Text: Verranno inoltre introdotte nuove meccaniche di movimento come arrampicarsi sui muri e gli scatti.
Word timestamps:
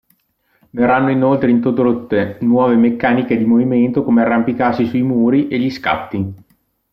Verranno 0.71 1.11
inoltre 1.11 1.51
introdotte 1.51 2.39
nuove 2.41 2.75
meccaniche 2.75 3.37
di 3.37 3.45
movimento 3.45 4.01
come 4.03 4.23
arrampicarsi 4.23 4.87
sui 4.87 5.03
muri 5.03 5.47
e 5.47 5.59
gli 5.59 5.69
scatti. 5.69 6.33